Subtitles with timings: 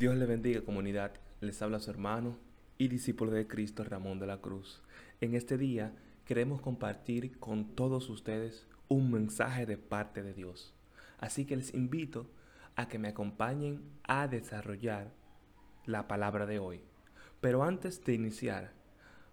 [0.00, 1.12] Dios le bendiga comunidad.
[1.42, 2.38] Les habla su hermano
[2.78, 4.80] y discípulo de Cristo Ramón de la Cruz.
[5.20, 10.72] En este día queremos compartir con todos ustedes un mensaje de parte de Dios.
[11.18, 12.30] Así que les invito
[12.76, 15.12] a que me acompañen a desarrollar
[15.84, 16.80] la palabra de hoy.
[17.42, 18.72] Pero antes de iniciar,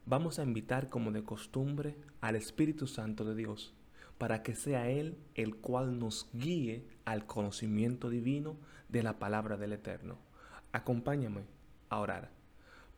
[0.06, 3.74] vamos a invitar como de costumbre al Espíritu Santo de Dios
[4.18, 8.58] para que sea Él el cual nos guíe al conocimiento divino
[8.90, 10.27] de la palabra del Eterno.
[10.72, 11.46] Acompáñame
[11.90, 12.38] a orar.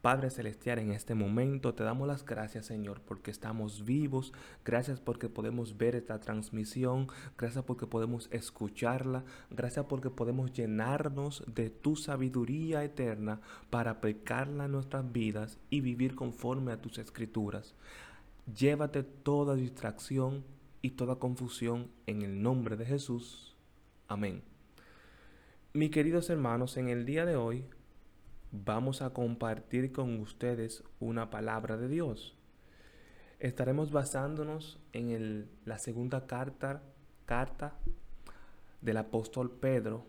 [0.02, 4.32] Padre Celestial, en este momento te damos las gracias, Señor, porque estamos vivos.
[4.64, 7.08] Gracias porque podemos ver esta transmisión.
[7.38, 9.26] Gracias porque podemos escucharla.
[9.50, 16.16] Gracias porque podemos llenarnos de tu sabiduría eterna para aplicarla en nuestras vidas y vivir
[16.16, 17.76] conforme a tus escrituras.
[18.58, 20.46] Llévate toda distracción
[20.82, 23.58] y toda confusión en el nombre de Jesús.
[24.08, 24.49] Amén.
[25.72, 27.64] Mis queridos hermanos, en el día de hoy
[28.52, 32.36] vamos a compartir con ustedes una palabra de Dios.
[33.40, 36.82] Estaremos basándonos en la segunda carta,
[37.28, 37.76] carta
[38.82, 40.08] del apóstol Pedro,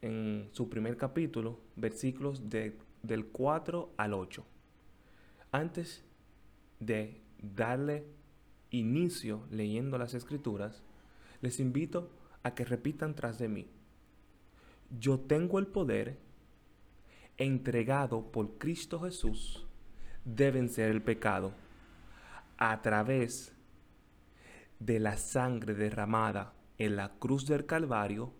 [0.00, 4.46] en su primer capítulo, versículos del 4 al 8.
[5.52, 6.06] Antes
[6.80, 8.06] de darle
[8.70, 10.82] inicio leyendo las escrituras,
[11.42, 12.10] les invito
[12.42, 13.68] a que repitan tras de mí
[14.90, 16.18] yo tengo el poder
[17.36, 19.66] entregado por Cristo Jesús
[20.24, 21.52] de vencer el pecado
[22.56, 23.54] a través
[24.80, 28.32] de la sangre derramada en la cruz del Calvario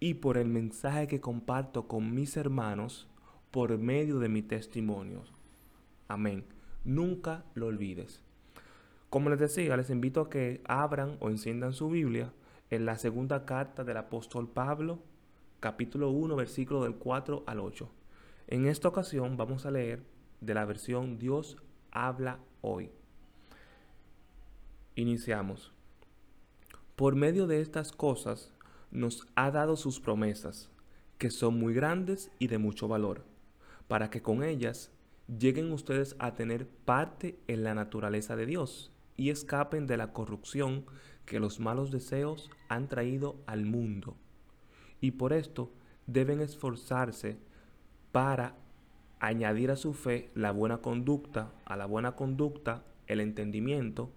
[0.00, 3.08] y por el mensaje que comparto con mis hermanos
[3.50, 5.24] por medio de mi testimonio.
[6.08, 6.44] Amén.
[6.84, 8.22] Nunca lo olvides.
[9.10, 12.32] Como les decía, les invito a que abran o enciendan su Biblia
[12.70, 15.00] en la segunda carta del apóstol Pablo
[15.66, 17.90] capítulo 1, versículo del 4 al 8.
[18.46, 20.04] En esta ocasión vamos a leer
[20.40, 21.56] de la versión Dios
[21.90, 22.92] habla hoy.
[24.94, 25.72] Iniciamos.
[26.94, 28.54] Por medio de estas cosas
[28.92, 30.70] nos ha dado sus promesas,
[31.18, 33.24] que son muy grandes y de mucho valor,
[33.88, 34.92] para que con ellas
[35.26, 40.86] lleguen ustedes a tener parte en la naturaleza de Dios y escapen de la corrupción
[41.24, 44.16] que los malos deseos han traído al mundo
[45.00, 45.70] y por esto
[46.06, 47.38] deben esforzarse
[48.12, 48.54] para
[49.20, 54.10] añadir a su fe la buena conducta, a la buena conducta el entendimiento,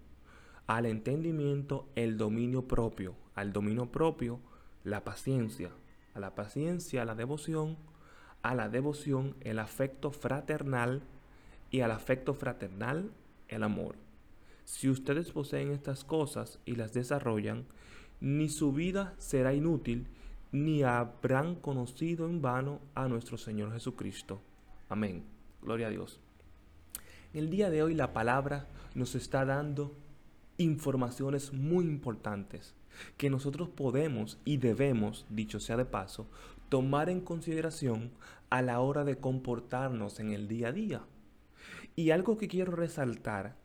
[0.66, 4.40] al entendimiento el dominio propio, al dominio propio
[4.84, 5.70] la paciencia,
[6.14, 7.76] a la paciencia la devoción,
[8.42, 11.02] a la devoción el afecto fraternal
[11.70, 13.10] y al afecto fraternal
[13.48, 13.96] el amor.
[14.64, 17.66] Si ustedes poseen estas cosas y las desarrollan,
[18.20, 20.06] ni su vida será inútil,
[20.52, 24.42] ni habrán conocido en vano a nuestro Señor Jesucristo.
[24.88, 25.24] Amén.
[25.62, 26.20] Gloria a Dios.
[27.32, 29.96] En el día de hoy la palabra nos está dando
[30.58, 32.74] informaciones muy importantes
[33.16, 36.28] que nosotros podemos y debemos, dicho sea de paso,
[36.68, 38.10] tomar en consideración
[38.50, 41.02] a la hora de comportarnos en el día a día.
[41.94, 43.56] Y algo que quiero resaltar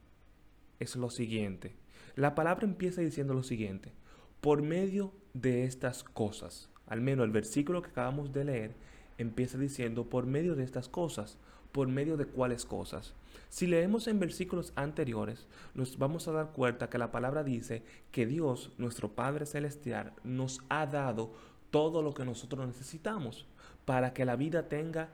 [0.80, 1.76] es lo siguiente.
[2.16, 3.94] La palabra empieza diciendo lo siguiente.
[4.42, 8.72] Por medio de estas cosas al menos el versículo que acabamos de leer,
[9.18, 11.38] empieza diciendo por medio de estas cosas,
[11.72, 13.14] por medio de cuáles cosas.
[13.50, 18.26] Si leemos en versículos anteriores, nos vamos a dar cuenta que la palabra dice que
[18.26, 21.34] Dios, nuestro Padre Celestial, nos ha dado
[21.72, 23.46] todo lo que nosotros necesitamos
[23.86, 25.10] para que la vida tenga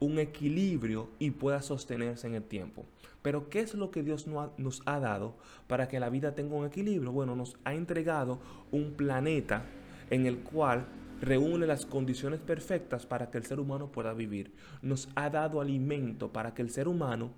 [0.00, 2.84] un equilibrio y pueda sostenerse en el tiempo.
[3.22, 5.34] Pero ¿qué es lo que Dios nos ha dado
[5.66, 7.12] para que la vida tenga un equilibrio?
[7.12, 8.38] Bueno, nos ha entregado
[8.70, 9.64] un planeta
[10.10, 10.86] en el cual
[11.20, 14.52] reúne las condiciones perfectas para que el ser humano pueda vivir.
[14.82, 17.32] Nos ha dado alimento para que el ser humano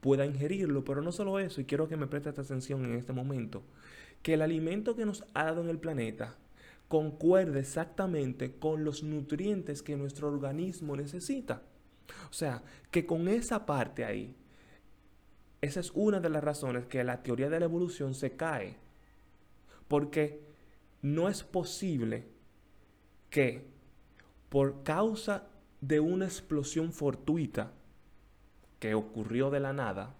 [0.00, 3.62] pueda ingerirlo, pero no solo eso, y quiero que me preste atención en este momento,
[4.22, 6.36] que el alimento que nos ha dado en el planeta
[6.88, 11.62] concuerde exactamente con los nutrientes que nuestro organismo necesita.
[12.30, 14.36] O sea, que con esa parte ahí,
[15.60, 18.76] esa es una de las razones que la teoría de la evolución se cae,
[19.88, 20.40] porque
[21.02, 22.28] no es posible
[23.30, 23.66] que
[24.48, 25.48] por causa
[25.80, 27.72] de una explosión fortuita
[28.78, 30.14] que ocurrió de la nada,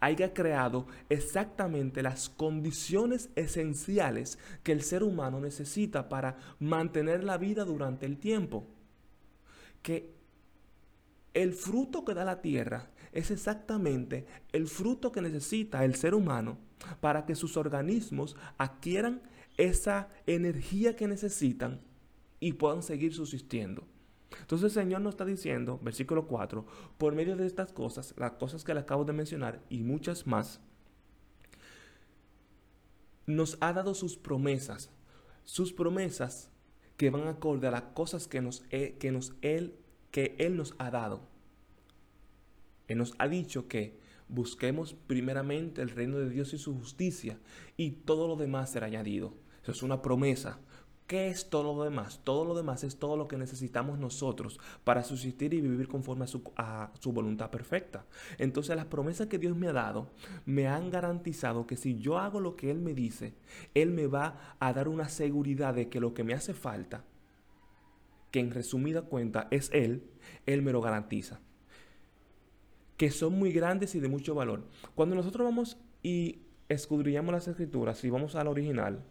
[0.00, 7.64] haya creado exactamente las condiciones esenciales que el ser humano necesita para mantener la vida
[7.64, 8.66] durante el tiempo.
[9.82, 10.14] Que
[11.34, 16.58] el fruto que da la tierra es exactamente el fruto que necesita el ser humano
[17.00, 19.22] para que sus organismos adquieran
[19.58, 21.82] esa energía que necesitan
[22.40, 23.84] y puedan seguir subsistiendo.
[24.40, 26.64] Entonces el Señor nos está diciendo, versículo 4,
[26.96, 30.60] por medio de estas cosas, las cosas que le acabo de mencionar y muchas más,
[33.26, 34.90] nos ha dado sus promesas,
[35.44, 36.50] sus promesas
[36.96, 39.76] que van acorde a las cosas que, nos, que, nos, él,
[40.10, 41.20] que Él nos ha dado.
[42.88, 47.38] Él nos ha dicho que busquemos primeramente el reino de Dios y su justicia
[47.76, 49.34] y todo lo demás será añadido.
[49.72, 50.58] Es una promesa.
[51.08, 52.20] ¿Qué es todo lo demás?
[52.22, 56.28] Todo lo demás es todo lo que necesitamos nosotros para subsistir y vivir conforme a
[56.28, 58.04] su, a su, voluntad perfecta.
[58.36, 60.10] Entonces las promesas que Dios me ha dado
[60.44, 63.32] me han garantizado que si yo hago lo que Él me dice,
[63.72, 67.04] Él me va a dar una seguridad de que lo que me hace falta,
[68.30, 70.10] que en resumida cuenta es Él,
[70.44, 71.40] Él me lo garantiza.
[72.98, 74.64] Que son muy grandes y de mucho valor.
[74.94, 79.02] Cuando nosotros vamos y escudriñamos las escrituras, y vamos al original,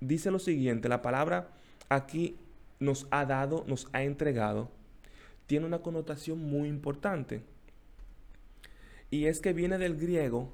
[0.00, 1.48] dice lo siguiente, la palabra
[1.88, 2.36] aquí
[2.78, 4.70] nos ha dado, nos ha entregado,
[5.46, 7.42] tiene una connotación muy importante.
[9.10, 10.52] Y es que viene del griego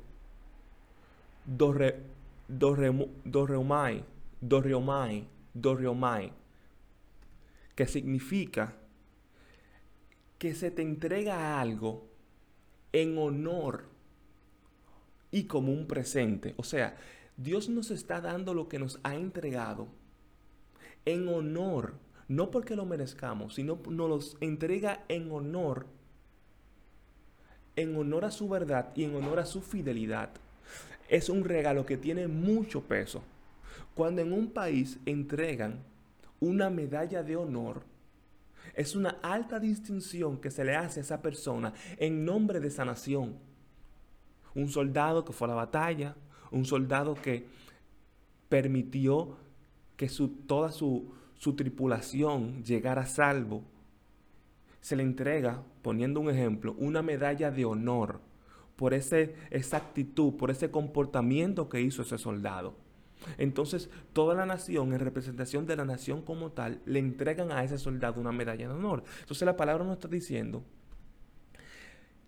[1.45, 2.01] dorre,
[2.49, 4.05] dorreomai,
[4.41, 6.33] dorreomai, dorreomai,
[7.75, 8.75] que significa
[10.39, 12.09] que se te entrega algo
[12.93, 13.85] en honor
[15.31, 16.55] y como un presente.
[16.57, 16.97] O sea,
[17.37, 19.89] Dios nos está dando lo que nos ha entregado
[21.05, 21.95] en honor,
[22.29, 25.87] no porque lo merezcamos, sino nos los entrega en honor,
[27.77, 30.31] en honor a su verdad y en honor a su fidelidad.
[31.09, 33.23] Es un regalo que tiene mucho peso.
[33.95, 35.85] Cuando en un país entregan
[36.41, 37.83] una medalla de honor,
[38.75, 42.85] es una alta distinción que se le hace a esa persona en nombre de esa
[42.85, 43.37] nación.
[44.55, 46.17] Un soldado que fue a la batalla,
[46.51, 47.47] un soldado que
[48.49, 49.37] permitió
[49.97, 53.63] que su, toda su, su tripulación llegara a salvo,
[54.81, 58.21] se le entrega, poniendo un ejemplo, una medalla de honor
[58.77, 62.75] por ese, esa actitud, por ese comportamiento que hizo ese soldado.
[63.39, 67.79] Entonces, toda la nación, en representación de la nación como tal, le entregan a ese
[67.79, 69.03] soldado una medalla de honor.
[69.21, 70.63] Entonces, la palabra nos está diciendo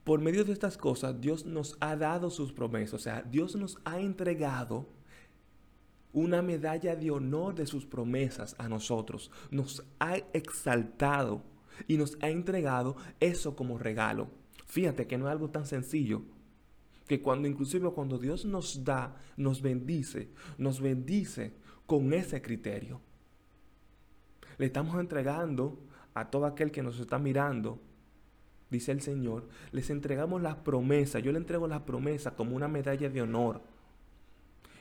[0.08, 2.94] por medio de estas cosas, Dios nos ha dado sus promesas.
[2.94, 4.88] O sea, Dios nos ha entregado
[6.14, 9.30] una medalla de honor de sus promesas a nosotros.
[9.50, 11.42] Nos ha exaltado
[11.86, 14.30] y nos ha entregado eso como regalo.
[14.64, 16.22] Fíjate que no es algo tan sencillo.
[17.06, 21.52] Que cuando inclusive cuando Dios nos da, nos bendice, nos bendice
[21.84, 23.02] con ese criterio.
[24.56, 25.78] Le estamos entregando
[26.14, 27.82] a todo aquel que nos está mirando
[28.70, 31.22] dice el Señor, les entregamos las promesas.
[31.22, 33.62] Yo le entrego las promesas como una medalla de honor.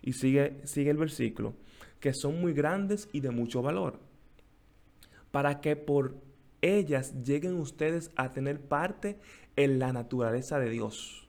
[0.01, 1.53] Y sigue, sigue el versículo,
[1.99, 3.99] que son muy grandes y de mucho valor,
[5.31, 6.15] para que por
[6.61, 9.19] ellas lleguen ustedes a tener parte
[9.55, 11.27] en la naturaleza de Dios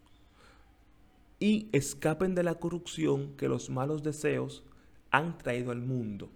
[1.41, 4.65] y escapen de la corrupción que los malos deseos
[5.11, 6.31] han traído al mundo.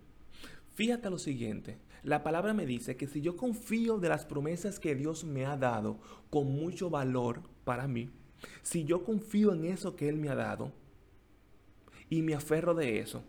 [0.74, 4.94] Fíjate lo siguiente, la palabra me dice que si yo confío de las promesas que
[4.94, 5.98] Dios me ha dado
[6.30, 8.10] con mucho valor para mí,
[8.62, 10.72] si yo confío en eso que Él me ha dado
[12.08, 13.22] y me aferro de eso,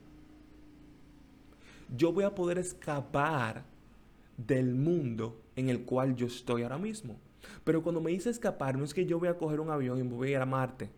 [1.96, 3.66] yo voy a poder escapar
[4.38, 7.20] del mundo en el cual yo estoy ahora mismo.
[7.64, 10.02] Pero cuando me dice escapar, no es que yo voy a coger un avión y
[10.02, 10.90] voy a ir a Marte,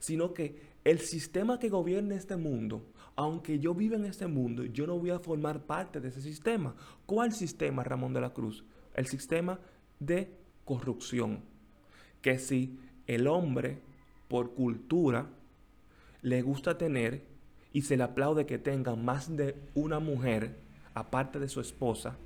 [0.00, 2.84] sino que el sistema que gobierna este mundo
[3.16, 6.76] aunque yo viva en este mundo, yo no voy a formar parte de ese sistema.
[7.06, 8.64] ¿Cuál sistema, Ramón de la Cruz?
[8.94, 9.58] El sistema
[9.98, 10.30] de
[10.66, 11.40] corrupción.
[12.20, 13.80] Que si el hombre,
[14.28, 15.30] por cultura,
[16.20, 17.24] le gusta tener
[17.72, 20.58] y se le aplaude que tenga más de una mujer,
[20.92, 22.16] aparte de su esposa,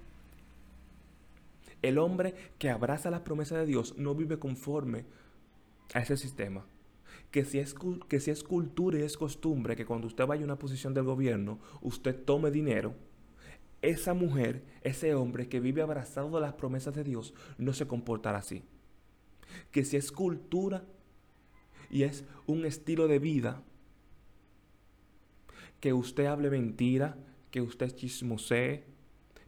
[1.82, 5.04] el hombre que abraza las promesas de Dios no vive conforme
[5.94, 6.64] a ese sistema
[7.30, 7.74] que si, es,
[8.08, 11.04] que si es cultura y es costumbre que cuando usted vaya a una posición del
[11.04, 12.94] gobierno, usted tome dinero,
[13.82, 18.38] esa mujer, ese hombre que vive abrazado de las promesas de Dios, no se comportará
[18.38, 18.62] así.
[19.70, 20.84] Que si es cultura
[21.90, 23.62] y es un estilo de vida,
[25.80, 27.16] que usted hable mentira,
[27.50, 28.84] que usted chismosee,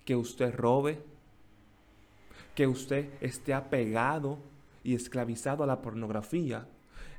[0.04, 1.02] que usted robe,
[2.54, 4.38] que usted esté apegado
[4.82, 6.66] y esclavizado a la pornografía,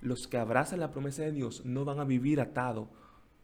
[0.04, 2.90] los que abrazan la promesa de Dios no van a vivir atado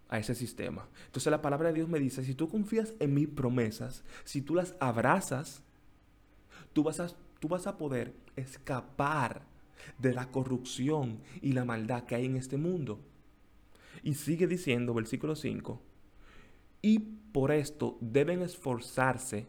[0.10, 0.88] a ese sistema.
[1.06, 4.56] Entonces la palabra de Dios me dice, si tú confías en mis promesas, si tú
[4.56, 5.64] las abrazas,
[6.74, 9.44] tú vas a, tú vas a poder escapar
[9.98, 13.00] de la corrupción y la maldad que hay en este mundo.
[14.04, 15.82] Y sigue diciendo, versículo 5,
[16.82, 19.48] y por esto deben esforzarse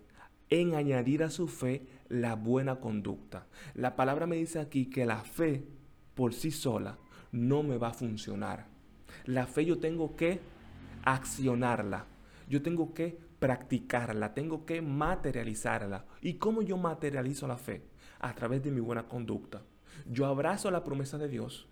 [0.48, 3.46] en añadir a su fe la buena conducta.
[3.74, 5.64] La palabra me dice aquí que la fe
[6.20, 6.98] por sí sola
[7.32, 8.66] no me va a funcionar.
[9.24, 10.38] La fe yo tengo que
[11.02, 12.04] accionarla.
[12.46, 16.04] Yo tengo que practicarla, tengo que materializarla.
[16.20, 17.84] ¿Y cómo yo materializo la fe?
[18.18, 19.62] A través de mi buena conducta.
[20.04, 21.66] Yo abrazo la promesa de Dios.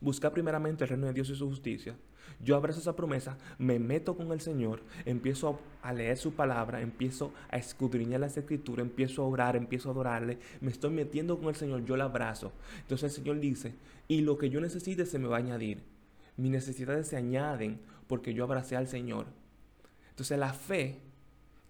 [0.00, 1.96] Busca primeramente el reino de Dios y su justicia.
[2.42, 7.32] Yo abrazo esa promesa, me meto con el Señor, empiezo a leer su palabra, empiezo
[7.50, 11.56] a escudriñar las escrituras, empiezo a orar, empiezo a adorarle, me estoy metiendo con el
[11.56, 12.52] Señor, yo la abrazo.
[12.80, 13.74] Entonces el Señor dice,
[14.06, 15.82] y lo que yo necesite se me va a añadir.
[16.36, 19.26] Mis necesidades se añaden porque yo abracé al Señor.
[20.10, 21.00] Entonces la fe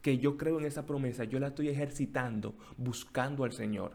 [0.03, 3.93] que yo creo en esa promesa, yo la estoy ejercitando buscando al Señor.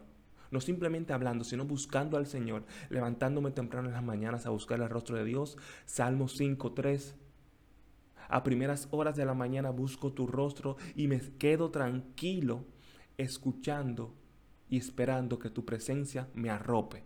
[0.54, 4.88] No simplemente hablando, sino buscando al Señor, levantándome temprano en las mañanas a buscar el
[4.88, 5.58] rostro de Dios.
[5.84, 7.14] Salmo 5.3.
[8.28, 12.66] A primeras horas de la mañana busco tu rostro y me quedo tranquilo
[13.18, 14.14] escuchando
[14.68, 17.02] y esperando que tu presencia me arrope.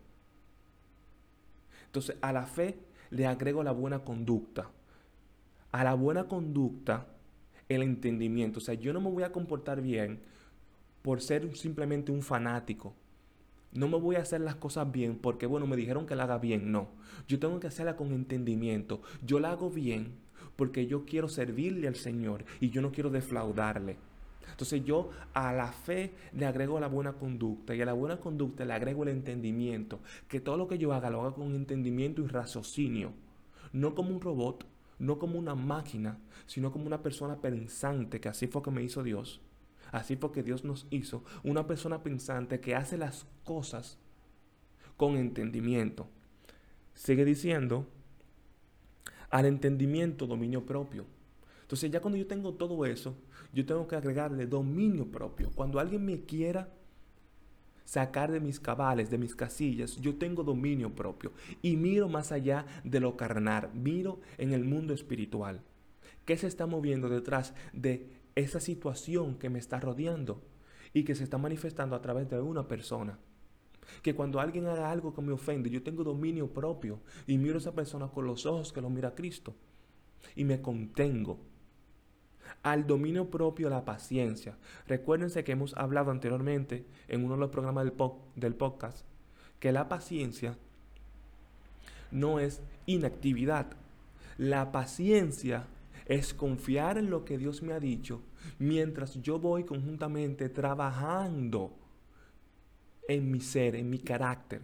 [1.87, 2.79] Entonces a la fe
[3.09, 4.71] le agrego la buena conducta.
[5.73, 7.07] A la buena conducta
[7.71, 8.59] el entendimiento.
[8.59, 10.21] O sea, yo no me voy a comportar bien
[11.01, 12.95] por ser simplemente un fanático.
[13.73, 16.39] No me voy a hacer las cosas bien porque, bueno, me dijeron que la haga
[16.39, 16.73] bien.
[16.73, 16.89] No,
[17.27, 19.03] yo tengo que hacerla con entendimiento.
[19.23, 20.13] Yo la hago bien
[20.57, 23.97] porque yo quiero servirle al Señor y yo no quiero defraudarle.
[24.51, 28.65] Entonces yo a la fe le agrego la buena conducta y a la buena conducta
[28.65, 30.01] le agrego el entendimiento.
[30.27, 33.13] Que todo lo que yo haga lo haga con entendimiento y raciocinio.
[33.73, 34.67] No como un robot,
[34.99, 39.03] no como una máquina, sino como una persona pensante, que así fue que me hizo
[39.03, 39.41] Dios.
[39.93, 43.99] Así fue que Dios nos hizo una persona pensante que hace las cosas
[44.97, 46.09] con entendimiento.
[46.95, 47.87] Sigue diciendo,
[49.31, 51.07] al entendimiento dominio propio.
[51.63, 53.15] Entonces ya cuando yo tengo todo eso,
[53.53, 55.51] yo tengo que agregarle dominio propio.
[55.55, 56.73] Cuando alguien me quiera
[57.85, 62.67] sacar de mis cabales, de mis casillas, yo tengo dominio propio y miro más allá
[62.85, 65.63] de lo carnal, miro en el mundo espiritual.
[66.25, 70.43] ¿Qué se está moviendo detrás de esa situación que me está rodeando
[70.93, 73.19] y que se está manifestando a través de una persona?
[74.03, 77.59] Que cuando alguien haga algo que me ofende, yo tengo dominio propio y miro a
[77.59, 79.55] esa persona con los ojos que lo mira Cristo
[80.37, 81.39] y me contengo
[82.63, 84.57] al dominio propio, la paciencia.
[84.87, 87.95] Recuérdense que hemos hablado anteriormente en uno de los programas del,
[88.37, 89.05] del podcast
[89.61, 90.57] que la paciencia
[92.11, 93.67] no es inactividad.
[94.37, 95.67] La paciencia
[96.09, 98.23] es confiar en lo que Dios me ha dicho
[98.59, 101.77] mientras yo voy conjuntamente trabajando
[103.09, 104.63] en mi ser, en mi carácter.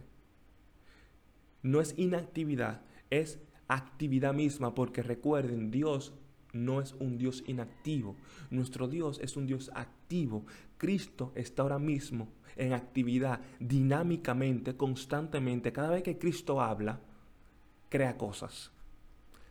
[1.61, 6.13] No es inactividad, es actividad misma, porque recuerden, Dios
[6.53, 8.15] no es un Dios inactivo.
[8.51, 10.45] Nuestro Dios es un Dios activo.
[10.77, 15.73] Cristo está ahora mismo en actividad dinámicamente, constantemente.
[15.73, 16.99] Cada vez que Cristo habla,
[17.89, 18.71] crea cosas.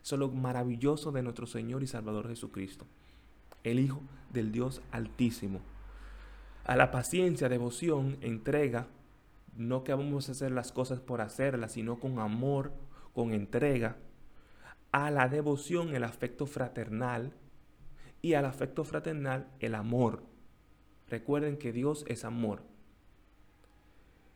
[0.05, 2.85] Eso es lo maravilloso de nuestro Señor y Salvador Jesucristo,
[3.63, 5.61] el Hijo del Dios Altísimo.
[6.63, 8.85] A la paciencia, devoción, entrega,
[9.57, 12.71] no que vamos a hacer las cosas por hacerlas, sino con amor,
[13.15, 13.97] con entrega,
[14.91, 17.33] a la devoción el afecto fraternal
[18.21, 20.21] y al afecto fraternal el amor.
[21.09, 22.61] Recuerden que Dios es amor.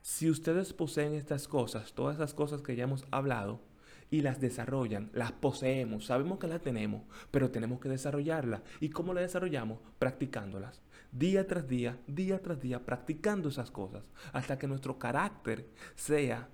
[0.02, 3.69] Si ustedes poseen estas cosas, todas esas cosas que ya hemos hablado,
[4.12, 8.62] y las desarrollan, las poseemos, sabemos que las tenemos, pero tenemos que desarrollarlas.
[8.80, 9.80] ¿Y cómo las desarrollamos?
[10.00, 10.82] Practicándolas.
[11.12, 16.50] Día tras día, día tras día, practicando esas cosas, hasta que nuestro carácter sea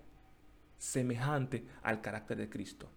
[0.77, 2.89] semejante al carácter de Cristo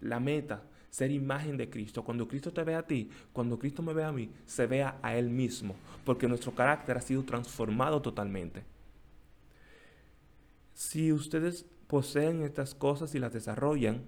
[0.00, 2.04] la meta, ser imagen de Cristo.
[2.04, 5.16] Cuando Cristo te ve a ti, cuando Cristo me ve a mí, se vea a
[5.16, 8.64] Él mismo, porque nuestro carácter ha sido transformado totalmente.
[10.74, 14.04] Si ustedes poseen estas cosas y las desarrollan,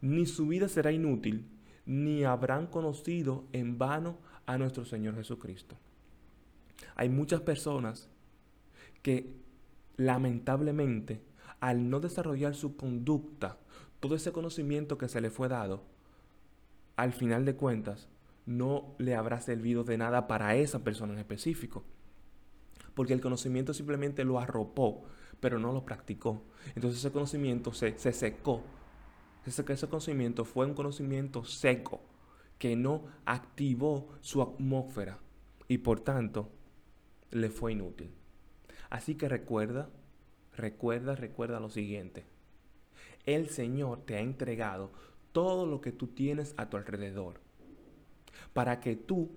[0.00, 1.46] ni su vida será inútil,
[1.86, 5.76] ni habrán conocido en vano a nuestro Señor Jesucristo.
[6.96, 8.08] Hay muchas personas
[9.02, 9.34] que
[9.96, 11.22] lamentablemente
[11.60, 13.58] al no desarrollar su conducta
[14.04, 15.82] todo ese conocimiento que se le fue dado,
[16.94, 18.10] al final de cuentas,
[18.44, 21.84] no le habrá servido de nada para esa persona en específico.
[22.92, 25.04] Porque el conocimiento simplemente lo arropó,
[25.40, 26.42] pero no lo practicó.
[26.74, 28.62] Entonces ese conocimiento se, se secó.
[29.46, 32.00] Ese, ese conocimiento fue un conocimiento seco,
[32.58, 35.18] que no activó su atmósfera
[35.68, 36.50] y por tanto
[37.30, 38.10] le fue inútil.
[38.90, 39.90] Así que recuerda,
[40.56, 42.24] recuerda, recuerda lo siguiente
[43.26, 44.90] el Señor te ha entregado
[45.32, 47.40] todo lo que tú tienes a tu alrededor
[48.52, 49.30] para que tú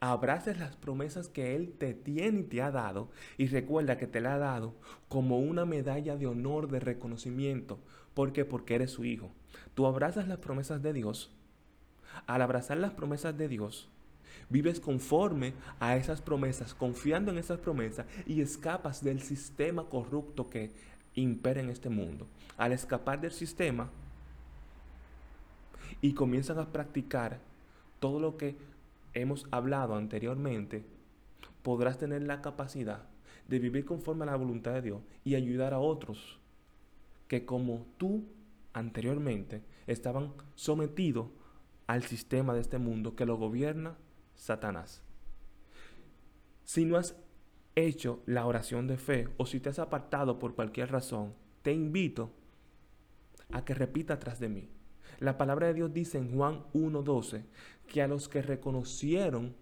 [0.00, 4.20] abraces las promesas que Él te tiene y te ha dado y recuerda que te
[4.20, 4.74] la ha dado
[5.08, 7.78] como una medalla de honor, de reconocimiento.
[8.14, 8.44] ¿Por qué?
[8.44, 9.30] Porque eres su hijo.
[9.74, 11.30] Tú abrazas las promesas de Dios.
[12.26, 13.88] Al abrazar las promesas de Dios,
[14.48, 20.72] vives conforme a esas promesas, confiando en esas promesas y escapas del sistema corrupto que
[21.14, 22.26] impera en este mundo.
[22.56, 23.90] Al escapar del sistema
[26.00, 27.40] y comienzan a practicar
[28.00, 28.56] todo lo que
[29.14, 30.84] hemos hablado anteriormente,
[31.62, 33.08] podrás tener la capacidad
[33.48, 36.38] de vivir conforme a la voluntad de Dios y ayudar a otros
[37.26, 38.24] que como tú
[38.72, 41.28] anteriormente estaban sometidos
[41.86, 43.96] al sistema de este mundo que lo gobierna
[44.34, 45.02] Satanás.
[46.64, 47.16] Si no has
[47.74, 52.32] hecho la oración de fe o si te has apartado por cualquier razón, te invito
[53.52, 54.68] a que repita tras de mí.
[55.20, 57.42] La palabra de Dios dice en Juan 1.12
[57.88, 59.56] que a los que reconocieron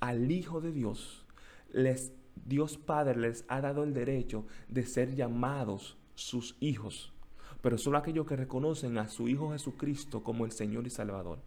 [0.00, 1.24] al Hijo de Dios,
[1.72, 2.12] les,
[2.44, 7.12] Dios Padre les ha dado el derecho de ser llamados sus hijos,
[7.62, 11.38] pero solo aquellos que reconocen a su Hijo Jesucristo como el Señor y Salvador.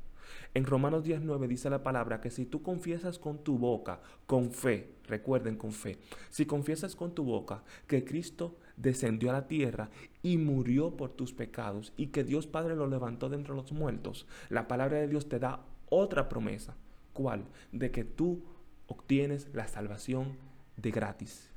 [0.53, 4.95] En Romanos 19 dice la palabra que si tú confiesas con tu boca, con fe,
[5.07, 5.97] recuerden con fe,
[6.29, 9.89] si confiesas con tu boca que Cristo descendió a la tierra
[10.23, 14.27] y murió por tus pecados y que Dios Padre lo levantó de entre los muertos,
[14.49, 16.75] la palabra de Dios te da otra promesa.
[17.13, 17.45] ¿Cuál?
[17.71, 18.43] De que tú
[18.87, 20.37] obtienes la salvación
[20.77, 21.49] de gratis.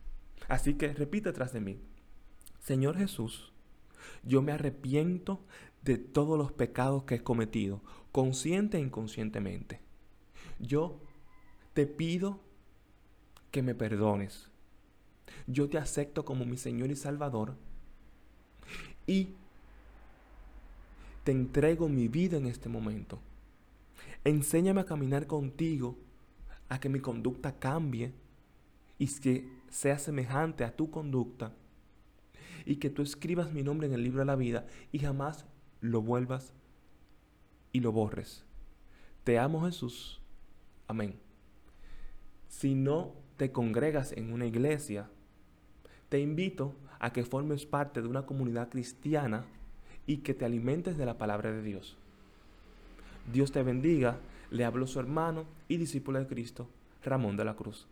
[0.49, 1.79] Así que repite tras de mí.
[2.61, 3.53] Señor Jesús,
[4.23, 5.41] yo me arrepiento
[5.85, 9.81] de todos los pecados que he cometido, consciente e inconscientemente.
[10.59, 11.01] Yo
[11.75, 12.41] te pido
[13.51, 14.51] que me perdones.
[15.47, 17.55] Yo te acepto como mi Señor y Salvador
[19.07, 19.29] y
[21.25, 23.21] te entrego mi vida en este momento.
[24.25, 25.99] Enséñame a caminar contigo,
[26.69, 28.13] a que mi conducta cambie
[28.99, 31.53] y que sea semejante a tu conducta
[32.65, 35.45] y que tú escribas mi nombre en el libro de la vida y jamás
[35.85, 36.55] lo vuelvas
[37.71, 38.43] y lo borres.
[39.23, 40.23] Te amo Jesús.
[40.89, 41.17] Amén.
[42.49, 45.11] Si no te congregas en una iglesia,
[46.09, 49.45] te invito a que formes parte de una comunidad cristiana
[50.07, 51.99] y que te alimentes de la palabra de Dios.
[53.31, 54.19] Dios te bendiga.
[54.51, 56.67] Le habló su hermano y discípulo de Cristo,
[57.03, 57.87] Ramón de la Cruz.